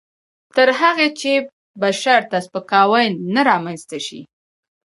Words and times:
تر 0.55 0.69
هغه 0.79 1.07
چې 1.19 1.31
بشر 1.81 2.19
ته 2.31 2.37
سپکاوی 2.45 3.07
نه 3.33 3.41
رامنځته 3.49 3.97
شي. 4.07 4.21